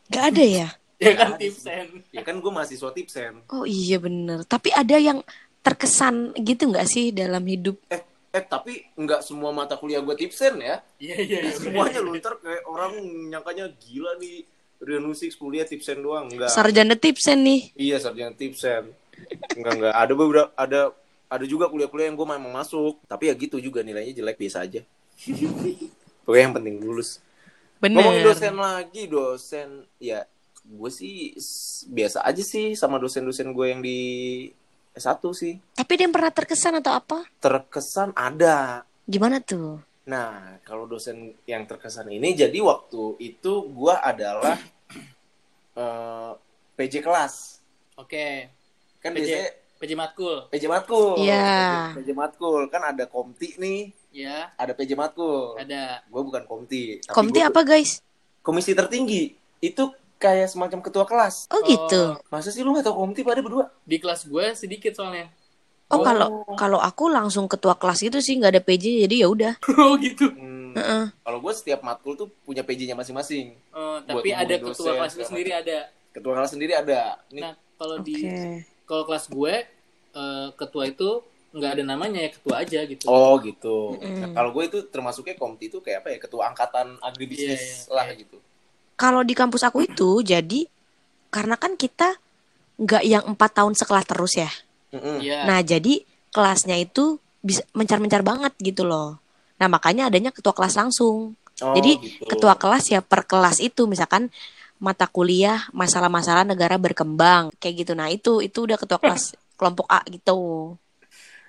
[0.06, 2.04] nggak ada ya Ya kan tipsen.
[2.10, 3.40] Ya kan gua mahasiswa tipsen.
[3.46, 5.20] oh iya bener tapi ada yang
[5.58, 10.62] terkesan gitu nggak sih dalam hidup Eh eh tapi nggak semua mata kuliah gua tipsen
[10.62, 10.78] ya.
[11.02, 11.54] Iya iya iya.
[11.54, 12.98] Semuanya lu ntar kayak orang
[13.30, 14.46] nyangkanya gila nih.
[14.80, 16.48] Rian Musik kuliah tipsen doang enggak.
[16.48, 18.88] sarjana tipsen nih Iya sarjana tipsen.
[19.52, 20.96] Enggak enggak ada beberapa ada
[21.30, 24.80] ada juga kuliah-kuliah yang gue memang masuk tapi ya gitu juga nilainya jelek biasa aja.
[26.24, 27.20] Pokoknya yang penting lulus.
[27.76, 30.24] Bener dosen lagi dosen ya
[30.64, 31.36] gue sih
[31.88, 33.98] biasa aja sih sama dosen-dosen gue yang di
[35.00, 35.56] S1 sih.
[35.72, 38.84] tapi dia yang pernah terkesan atau apa Terkesan ada.
[39.02, 44.58] gimana tuh Nah, kalau dosen yang terkesan ini jadi waktu itu gue adalah
[45.76, 46.30] eh,
[46.74, 47.62] PJ kelas.
[47.94, 48.50] Oke.
[48.98, 49.20] Kan PJ.
[49.22, 50.36] biasanya PJ matkul.
[50.48, 51.14] PJ matkul.
[51.16, 51.94] Iya.
[51.94, 55.54] PJ matkul kan ada komti nih, Ya, ada PJ matkul.
[55.54, 56.02] ada.
[56.04, 56.98] Gue bukan komti.
[57.00, 58.02] tapi komti gua apa guys
[58.40, 59.30] Komisi tertinggi.
[59.60, 61.48] Itu kayak semacam ketua kelas.
[61.48, 63.72] oh gitu Masa sih lu gak tau komti pada berdua?
[63.83, 65.33] Di kelas gue sedikit soalnya.
[65.90, 69.52] oh kalau kalau aku langsung ketua kelas gitu sih nggak ada PJ jadi ya udah
[69.83, 70.30] oh gitu.
[70.30, 71.04] Hmm, Heeh.
[71.18, 73.59] Kalau gue setiap matkul tuh punya PJ-nya masing-masing.
[73.74, 75.62] Oh, Buat tapi ada ketua dosen, kelas itu sendiri macam.
[75.66, 75.78] ada.
[76.11, 77.00] Ketua kelas sendiri ada.
[77.28, 78.14] Nih, Nah, kalau oke di
[78.85, 79.54] kalau kelas gue
[80.12, 81.11] eh, ketua itu
[81.50, 83.04] nggak ada namanya ya ketua aja gitu.
[83.06, 83.98] Oh gitu.
[83.98, 84.22] Mm-mm.
[84.22, 86.18] Nah, kalau gue itu termasuknya komti itu kayak apa ya?
[86.22, 88.20] Ketua angkatan agribisnis Iya, iya, lah iya.
[88.22, 88.38] gitu.
[89.00, 90.60] Kalau di kampus aku itu jadi
[91.32, 92.20] karena kan kita
[92.80, 94.50] nggak yang empat tahun sekelas terus ya
[94.92, 95.24] Mm-mm.
[95.24, 95.48] Iya.
[95.48, 99.16] nah jadi kelasnya itu bisa mencar-mencar banget gitu loh
[99.56, 102.24] nah makanya adanya ketua kelas langsung Oh, jadi gitu.
[102.24, 104.32] ketua kelas ya per kelas itu misalkan
[104.80, 110.00] mata kuliah masalah-masalah negara berkembang kayak gitu nah itu itu udah ketua kelas kelompok A
[110.08, 110.40] gitu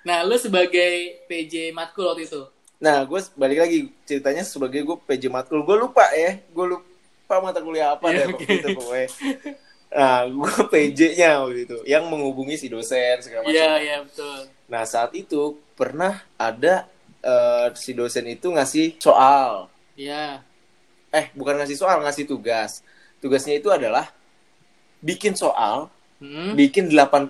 [0.02, 2.42] Nah, lu sebagai PJ matkul waktu itu.
[2.82, 5.62] Nah, gue balik lagi ceritanya sebagai gue PJ matkul.
[5.62, 6.91] Gue lupa ya, gue lupa
[7.40, 9.08] mata kuliah apa Iya, deh waktu itu pokoknya.
[9.92, 13.54] Nah, gue PJ-nya waktu itu yang menghubungi si dosen segala macam.
[13.54, 14.38] Iya, iya betul.
[14.68, 16.84] Nah, saat itu pernah ada
[17.22, 19.70] eh, si dosen itu ngasih soal.
[19.96, 20.42] Iya.
[21.12, 22.80] Eh, bukan ngasih soal, ngasih tugas.
[23.20, 24.10] Tugasnya itu adalah
[24.98, 25.88] bikin soal,
[26.22, 26.54] Hmm.
[26.54, 27.26] bikin delapan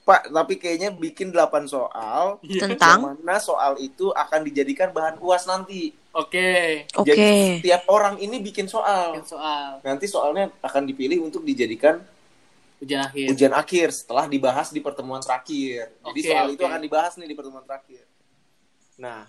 [0.00, 2.66] lupa tapi kayaknya bikin delapan soal Iya.
[2.66, 5.92] tentang mana soal itu akan dijadikan bahan uas nanti.
[6.10, 6.88] Oke.
[6.90, 9.14] oke Jadi tiap orang ini bikin soal.
[9.14, 12.00] Bikin soal Nanti soalnya akan dipilih untuk dijadikan
[12.80, 13.26] ujian akhir.
[13.30, 15.92] ujian akhir setelah dibahas di pertemuan terakhir.
[15.92, 16.70] Jadi Oke, soal itu oke.
[16.72, 18.02] akan dibahas nih di pertemuan terakhir.
[18.96, 19.28] Nah,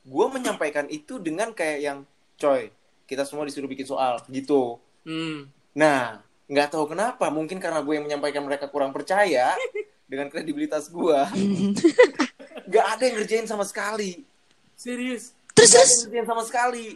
[0.00, 1.98] gue menyampaikan itu dengan kayak yang,
[2.36, 2.70] coy,
[3.04, 4.78] kita semua disuruh bikin soal gitu.
[5.02, 5.50] Hmm.
[5.74, 9.52] Nah, nggak tahu kenapa, mungkin karena gue yang menyampaikan mereka kurang percaya
[10.08, 11.18] dengan kredibilitas gue,
[12.68, 14.24] nggak ada yang ngerjain sama sekali.
[14.72, 15.36] Serius.
[15.52, 16.86] terus Nggak ada terus yang ngerjain sama sekali.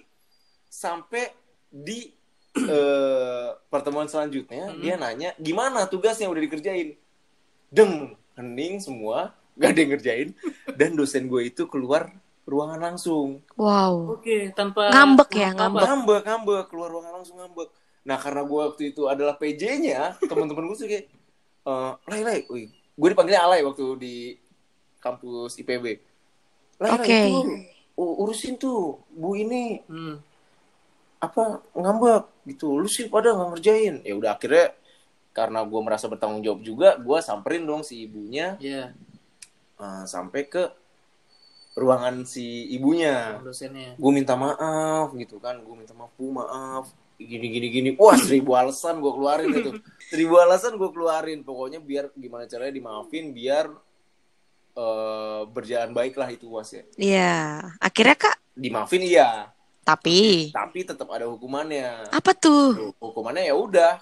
[0.66, 1.24] Sampai
[1.68, 2.08] di
[2.52, 4.80] eh, pertemuan selanjutnya Hmm.
[4.80, 6.96] dia nanya gimana tugasnya udah dikerjain.
[7.72, 10.28] Deng, hening semua, gak ada yang ngerjain.
[10.76, 12.12] Dan dosen gue itu keluar
[12.44, 13.40] ruangan langsung.
[13.56, 15.80] wow Oke, tanpa Ngambek ya, ngambek.
[15.80, 17.68] Ngambek, ngambek, keluar ruangan langsung ngambek.
[18.04, 21.06] Nah karena gue waktu itu adalah PJ-nya, teman-teman gue tuh kayak,
[21.64, 22.68] eh Lay, Lay, wih,
[23.02, 24.14] gue dipanggilnya Alay waktu di
[24.96, 25.98] kampus IPB.
[26.78, 27.18] Lay, Lay, Oke.
[27.26, 27.42] tuh,
[27.96, 30.22] u- urusin tuh, bu ini Hmm.
[31.18, 34.74] apa ngambek gitu lu sih pada nggak ngerjain ya udah akhirnya
[35.30, 38.90] karena gue merasa bertanggung jawab juga gue samperin dong si ibunya Iya,
[39.78, 40.66] eh, sampai ke
[41.72, 43.94] ruangan si ibunya dosennya.
[43.94, 48.52] gue minta maaf gitu kan gue minta maaf bu maaf gini gini gini wah seribu
[48.52, 49.70] alasan gue keluarin itu
[50.06, 53.66] seribu alasan gue keluarin pokoknya biar gimana caranya dimaafin biar
[54.74, 57.34] eh, berjalan baik lah itu was ya Iya,
[57.78, 58.36] akhirnya kak.
[58.52, 59.48] dimaafin iya
[59.82, 62.94] Tapi tapi tetap ada hukumannya apa tuh?
[62.96, 63.92] hukumannya ya udah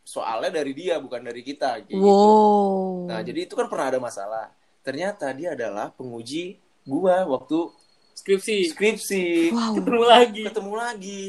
[0.00, 1.98] soalnya dari dia bukan dari kita gitu.
[1.98, 3.10] Wow.
[3.10, 7.74] nah jadi itu kan pernah ada masalah ternyata dia adalah penguji gua waktu
[8.16, 8.70] Skripsi.
[8.72, 9.76] skripsi Wow.
[9.76, 10.42] Ketemu lagi.
[10.46, 11.22] ketemu lagi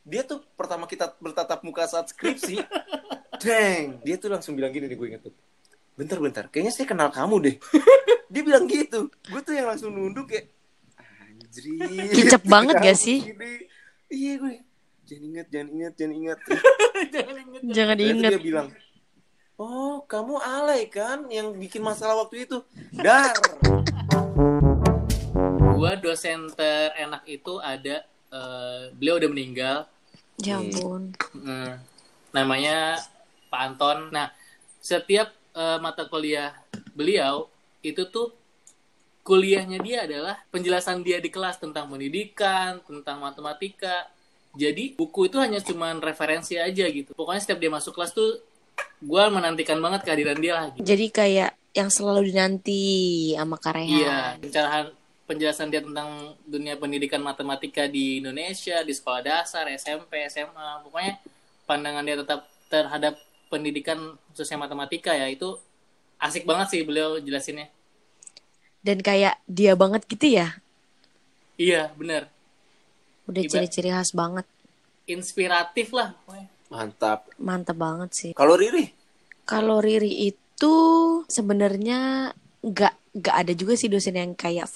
[0.00, 2.64] dia tuh pertama kita bertatap muka saat skripsi
[3.40, 5.34] deng dia tuh langsung bilang gini nih gue inget tuh
[5.94, 7.56] bentar bentar kayaknya saya kenal kamu deh
[8.32, 10.48] dia bilang gitu gue tuh yang langsung nunduk kayak
[11.20, 11.64] anjir
[12.16, 13.20] Kicep banget gak sih?
[13.20, 13.52] Gini.
[14.08, 14.54] iya gue
[15.04, 16.38] jangan ingat jangan ingat jangan ingat
[17.14, 17.62] Jangan inget.
[17.72, 18.30] Jangan diinget.
[18.36, 18.68] dia bilang
[19.56, 22.64] oh kamu alay kan yang bikin masalah waktu itu
[22.96, 23.36] dar
[25.80, 29.76] Gua dosen terenak itu ada eh, beliau udah meninggal.
[30.40, 31.12] Ya ampun.
[31.36, 31.76] Hmm,
[32.32, 32.96] namanya
[33.52, 33.98] Pak Anton.
[34.14, 34.32] Nah,
[34.80, 36.54] setiap eh, mata kuliah
[36.94, 37.50] beliau
[37.82, 38.32] itu tuh
[39.20, 44.08] kuliahnya dia adalah penjelasan dia di kelas tentang pendidikan, tentang matematika.
[44.56, 47.14] Jadi buku itu hanya cuman referensi aja gitu.
[47.14, 48.42] Pokoknya setiap dia masuk kelas tuh
[49.00, 50.66] gue menantikan banget kehadiran dia lah.
[50.74, 50.82] Gitu.
[50.82, 52.82] Jadi kayak yang selalu dinanti
[53.38, 53.94] sama Karehan.
[53.94, 54.86] Iya, pencerahan
[55.30, 60.82] penjelasan dia tentang dunia pendidikan matematika di Indonesia, di sekolah dasar, SMP, SMA.
[60.82, 61.22] Pokoknya
[61.70, 63.14] pandangan dia tetap terhadap
[63.46, 65.54] pendidikan khususnya matematika ya itu
[66.18, 67.70] asik banget sih beliau jelasinnya.
[68.82, 70.58] Dan kayak dia banget gitu ya.
[71.54, 72.26] Iya, bener.
[73.30, 74.50] Udah ciri-ciri khas banget.
[75.06, 76.18] Inspiratif lah.
[76.26, 76.48] pokoknya.
[76.74, 77.30] Mantap.
[77.38, 78.32] Mantep banget sih.
[78.34, 78.90] Kalau Riri?
[79.46, 80.74] Kalau Riri itu
[81.30, 82.32] sebenarnya
[82.66, 84.70] nggak nggak ada juga sih dosen yang kayak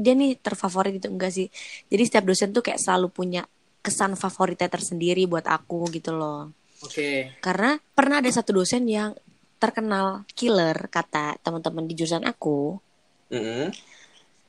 [0.00, 1.52] dia nih terfavorit itu enggak sih.
[1.92, 3.44] Jadi setiap dosen tuh kayak selalu punya
[3.84, 6.48] kesan favoritnya tersendiri buat aku gitu loh.
[6.80, 7.36] Oke.
[7.44, 9.12] Karena pernah ada satu dosen yang
[9.60, 12.80] terkenal killer kata teman-teman di jurusan aku.
[13.28, 13.68] Mm-mm.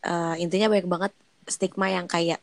[0.02, 1.14] Eh, intinya banyak banget
[1.46, 2.40] stigma yang kayak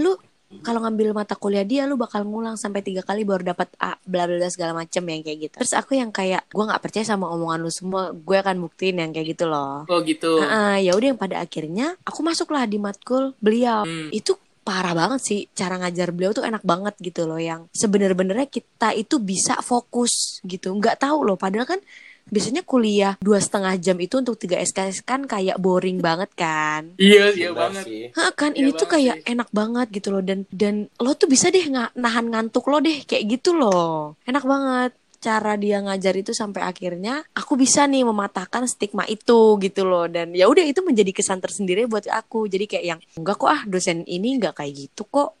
[0.00, 0.16] lu
[0.58, 4.24] kalau ngambil mata kuliah dia lu bakal ngulang sampai tiga kali baru dapat A bla
[4.24, 7.28] bla bla segala macem yang kayak gitu terus aku yang kayak gue nggak percaya sama
[7.28, 10.40] omongan lu semua gue akan buktiin yang kayak gitu loh Oh gitu.
[10.40, 14.08] Nah, ya udah yang pada akhirnya aku masuklah di matkul beliau Hmm.
[14.10, 14.32] itu
[14.62, 19.16] parah banget sih cara ngajar beliau tuh enak banget gitu loh yang sebener-benernya kita itu
[19.16, 21.80] bisa fokus gitu nggak tahu loh padahal kan
[22.28, 26.94] biasanya kuliah dua setengah jam itu untuk tiga SKS kan kayak boring banget kan?
[26.96, 27.84] Iya, iya banget.
[27.84, 28.02] sih.
[28.12, 28.52] Hah, kan?
[28.52, 29.32] Iya ini tuh kayak sih.
[29.32, 30.20] enak banget gitu loh.
[30.20, 34.14] Dan dan lo tuh bisa deh nga- nahan ngantuk lo deh kayak gitu loh.
[34.24, 34.92] Enak banget.
[35.18, 40.06] Cara dia ngajar itu sampai akhirnya aku bisa nih mematahkan stigma itu gitu loh.
[40.06, 42.46] Dan ya udah itu menjadi kesan tersendiri buat aku.
[42.46, 45.34] Jadi kayak yang enggak kok ah dosen ini enggak kayak gitu kok.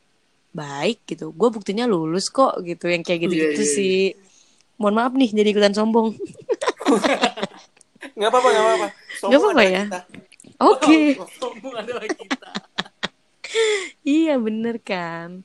[0.50, 1.30] Baik gitu.
[1.30, 2.90] Gue buktinya lulus kok gitu.
[2.90, 4.00] Yang kayak gitu gitu Iya, iya, sih.
[4.78, 6.14] Mohon maaf nih jadi ikutan sombong
[8.18, 8.88] Nggak apa-apa, nggak apa-apa.
[9.26, 9.84] Nggak apa-apa ya?
[10.58, 12.50] oke Oh, sombong adalah kita.
[14.04, 15.40] Iya bener kan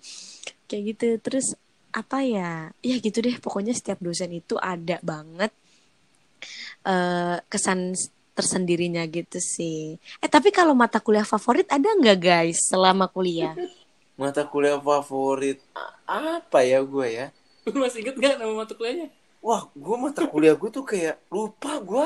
[0.68, 1.48] Kayak gitu Terus
[1.94, 5.56] apa ya Ya gitu deh pokoknya setiap dosen itu ada banget
[6.84, 7.96] eh Kesan
[8.36, 13.56] tersendirinya gitu sih Eh tapi kalau mata kuliah favorit ada nggak guys selama kuliah?
[14.20, 15.64] Mata kuliah favorit
[16.04, 17.28] apa ya gue ya?
[17.64, 19.08] Lu masih inget gak nama mata kuliahnya?
[19.44, 22.06] Wah, gue mata kuliah gue tuh kayak lupa gue.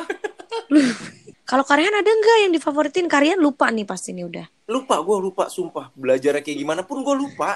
[1.46, 3.06] Kalau kalian ada nggak yang difavoritin?
[3.06, 5.94] Kalian lupa nih pasti nih udah Lupa, gue lupa, sumpah.
[5.94, 7.54] Belajarnya kayak gimana pun gue lupa.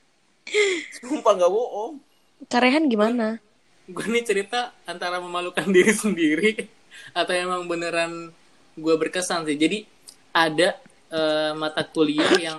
[1.02, 1.98] sumpah nggak bohong.
[2.46, 3.42] Karehan gimana?
[3.90, 6.70] Gue nih cerita antara memalukan diri sendiri
[7.10, 8.30] atau emang beneran
[8.78, 9.58] gue berkesan sih.
[9.58, 9.82] Jadi
[10.30, 10.78] ada
[11.10, 12.58] eh, mata kuliah yang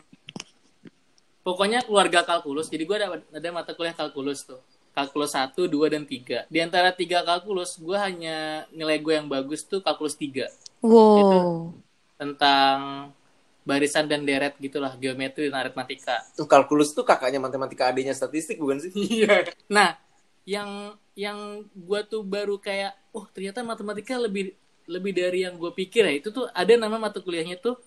[1.42, 2.68] pokoknya keluarga kalkulus.
[2.68, 4.60] Jadi gue ada ada mata kuliah kalkulus tuh.
[4.94, 6.46] Kalkulus 1, 2, dan 3.
[6.54, 10.46] Di antara tiga kalkulus, gue hanya nilai gue yang bagus tuh kalkulus 3.
[10.86, 11.74] Wow
[12.14, 13.10] Tentang
[13.66, 16.22] barisan dan deret gitulah, geometri dan aritmatika.
[16.38, 18.94] Tuh kalkulus tuh kakaknya matematika adanya statistik bukan sih?
[19.18, 19.50] Iya.
[19.66, 19.98] Nah,
[20.46, 24.54] yang yang gua tuh baru kayak, oh ternyata matematika lebih
[24.86, 26.14] lebih dari yang gue pikir ya.
[26.22, 27.80] Itu tuh ada nama mata kuliahnya tuh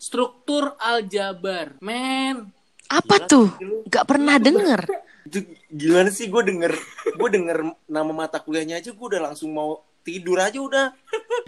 [0.00, 1.78] struktur aljabar.
[1.78, 2.50] Men,
[2.90, 3.48] Apa Gila, tuh?
[3.88, 4.80] Gak pernah denger
[5.24, 5.38] Itu
[5.72, 6.72] gimana sih gue denger
[7.16, 7.58] gue denger
[7.88, 10.86] nama mata kuliahnya aja gue udah langsung mau tidur aja udah.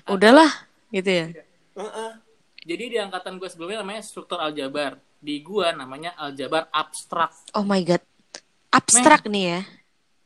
[0.09, 0.49] Udahlah
[0.95, 1.27] gitu ya
[1.77, 2.11] Heeh.
[2.65, 4.97] jadi di angkatan gue sebelumnya namanya struktur aljabar.
[5.17, 7.33] Di gua namanya aljabar abstrak.
[7.57, 8.05] Oh my god
[8.71, 9.61] Abstrak nih ya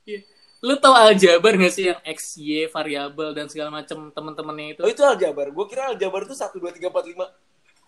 [0.04, 0.20] Iya.
[0.60, 4.80] Lu tau aljabar gak sih yang x, y, variabel dan segala macam temen-temennya itu?
[4.84, 5.48] Oh itu aljabar.
[5.48, 7.26] Gue kira aljabar tuh satu dua tiga empat lima.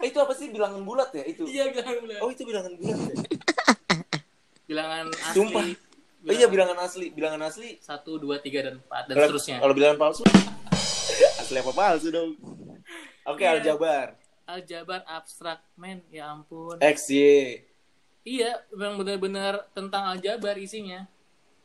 [0.01, 1.45] Eh, itu apa sih bilangan bulat ya itu?
[1.45, 3.17] Iya, bilangan Oh itu bilangan bulat ya?
[4.65, 5.35] Bilangan asli.
[5.35, 5.65] Sumpah.
[6.23, 7.83] Oh iya bilangan asli, bilangan asli.
[7.83, 9.57] satu, dua, tiga, dan empat dan Kalau- seterusnya.
[9.59, 10.23] Kalau bilangan palsu,
[11.43, 12.31] asli apa palsu dong?
[13.25, 13.59] Oke Iya.
[13.59, 14.15] aljabar.
[14.43, 16.79] Aljabar abstrak, men, ya ampun.
[16.79, 17.59] X Y.
[18.23, 21.07] Iya, memang benar-benar tentang aljabar isinya.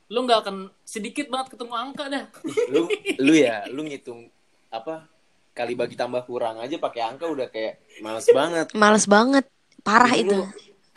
[0.10, 2.26] Lu nggak akan sedikit banget ketemu angka dah.
[2.72, 4.26] Lu lu ya, lu ngitung
[4.68, 5.06] apa?
[5.54, 8.74] Kali bagi tambah kurang aja pakai angka udah kayak males banget.
[8.74, 9.46] Males banget
[9.82, 10.46] Parah Ini itu lu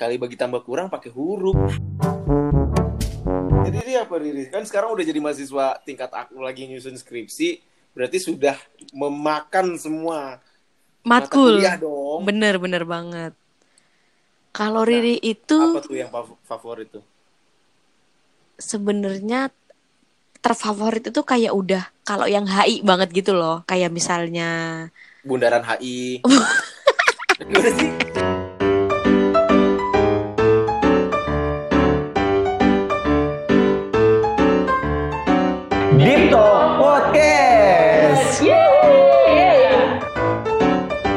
[0.01, 1.53] Kali bagi tambah kurang pakai huruf.
[3.69, 4.49] Jadi Riri apa Riri?
[4.49, 7.61] Kan sekarang udah jadi mahasiswa tingkat aku lagi nyusun skripsi,
[7.93, 8.57] berarti sudah
[8.97, 10.41] memakan semua
[11.05, 12.25] mata Matkul kuliah dong.
[12.25, 13.37] Bener-bener banget
[14.57, 17.05] Kalau Riri itu Apa tuh yang fav- favorit tuh?
[18.57, 19.53] sebenarnya
[20.41, 24.89] terfavorit itu kayak udah kalau yang HI banget gitu loh kayak misalnya
[25.21, 26.25] Bundaran HI.
[27.49, 28.40] Gimana sih?